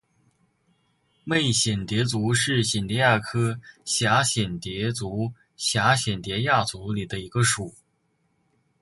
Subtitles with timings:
[1.23, 7.75] 媚蚬蝶属是蚬蝶亚科蛱蚬蝶族蛱蚬蝶亚族里的一个属。